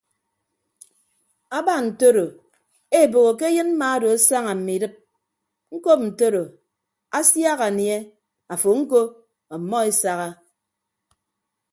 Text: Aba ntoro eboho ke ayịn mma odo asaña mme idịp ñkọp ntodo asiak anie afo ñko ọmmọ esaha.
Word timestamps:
Aba 1.57 1.73
ntoro 1.85 2.25
eboho 3.01 3.31
ke 3.39 3.45
ayịn 3.49 3.69
mma 3.73 3.87
odo 3.95 4.07
asaña 4.15 4.53
mme 4.57 4.71
idịp 4.77 4.95
ñkọp 5.75 5.99
ntodo 6.07 6.41
asiak 7.17 7.59
anie 7.67 7.97
afo 8.53 8.67
ñko 8.81 9.01
ọmmọ 9.55 9.77
esaha. 9.89 10.29